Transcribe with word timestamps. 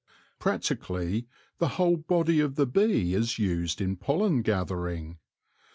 Practically 0.39 1.27
the 1.59 1.67
whole 1.77 1.95
body 1.95 2.39
of 2.39 2.55
the 2.55 2.65
bee 2.65 3.13
is 3.13 3.37
used 3.37 3.79
in 3.79 3.95
pollen 3.97 4.41
gathering. 4.41 5.19